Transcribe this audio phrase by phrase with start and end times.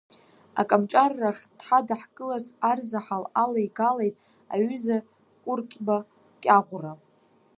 [0.61, 4.15] Акомҿаррахь дҳадаҳкыларц арзаҳал алеигалеит
[4.53, 4.97] аҩыза
[5.43, 5.97] Кәыркьба
[6.43, 6.93] Кьаӷәра.